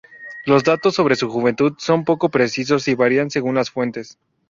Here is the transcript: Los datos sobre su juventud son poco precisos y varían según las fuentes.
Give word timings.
Los 0.45 0.63
datos 0.63 0.95
sobre 0.95 1.15
su 1.15 1.29
juventud 1.29 1.73
son 1.77 2.05
poco 2.05 2.29
precisos 2.29 2.87
y 2.87 2.95
varían 2.95 3.29
según 3.29 3.53
las 3.53 3.69
fuentes. 3.69 4.17